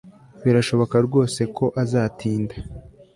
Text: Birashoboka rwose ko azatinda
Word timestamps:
Birashoboka 0.43 0.95
rwose 1.07 1.41
ko 1.57 1.65
azatinda 1.83 2.55